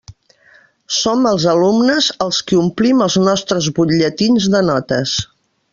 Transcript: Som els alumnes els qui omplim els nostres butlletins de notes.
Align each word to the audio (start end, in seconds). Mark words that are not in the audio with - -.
Som 0.99 1.27
els 1.31 1.45
alumnes 1.51 2.07
els 2.27 2.41
qui 2.47 2.59
omplim 2.63 3.07
els 3.09 3.21
nostres 3.27 3.69
butlletins 3.81 4.49
de 4.57 4.65
notes. 4.73 5.19